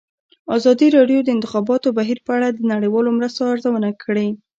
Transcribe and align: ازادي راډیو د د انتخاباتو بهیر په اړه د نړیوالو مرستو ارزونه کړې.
ازادي 0.57 0.87
راډیو 0.97 1.19
د 1.23 1.25
د 1.25 1.29
انتخاباتو 1.35 1.95
بهیر 1.97 2.19
په 2.25 2.31
اړه 2.37 2.47
د 2.51 2.59
نړیوالو 2.73 3.15
مرستو 3.17 3.41
ارزونه 3.53 3.89
کړې. 4.03 4.27